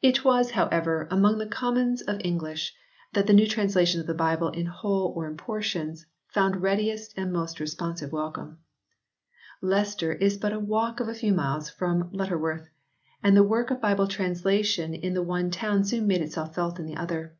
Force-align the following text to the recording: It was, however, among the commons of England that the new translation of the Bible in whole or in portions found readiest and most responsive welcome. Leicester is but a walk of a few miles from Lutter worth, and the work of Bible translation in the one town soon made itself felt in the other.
It 0.00 0.24
was, 0.24 0.52
however, 0.52 1.08
among 1.10 1.38
the 1.38 1.44
commons 1.48 2.02
of 2.02 2.20
England 2.22 2.70
that 3.14 3.26
the 3.26 3.32
new 3.32 3.48
translation 3.48 4.00
of 4.00 4.06
the 4.06 4.14
Bible 4.14 4.50
in 4.50 4.66
whole 4.66 5.12
or 5.16 5.26
in 5.26 5.36
portions 5.36 6.06
found 6.28 6.62
readiest 6.62 7.14
and 7.18 7.32
most 7.32 7.58
responsive 7.58 8.12
welcome. 8.12 8.58
Leicester 9.60 10.12
is 10.12 10.36
but 10.36 10.52
a 10.52 10.60
walk 10.60 11.00
of 11.00 11.08
a 11.08 11.14
few 11.14 11.34
miles 11.34 11.68
from 11.68 12.10
Lutter 12.12 12.38
worth, 12.38 12.68
and 13.24 13.36
the 13.36 13.42
work 13.42 13.72
of 13.72 13.80
Bible 13.80 14.06
translation 14.06 14.94
in 14.94 15.14
the 15.14 15.22
one 15.24 15.50
town 15.50 15.82
soon 15.82 16.06
made 16.06 16.20
itself 16.22 16.54
felt 16.54 16.78
in 16.78 16.86
the 16.86 16.94
other. 16.96 17.34